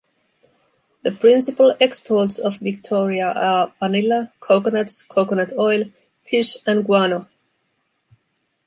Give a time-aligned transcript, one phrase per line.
[1.03, 5.83] The principal exports of Victoria are vanilla, coconuts, coconut oil,
[6.23, 7.27] fish and guano.